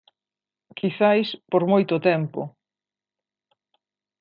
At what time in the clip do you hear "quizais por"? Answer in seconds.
0.79-1.63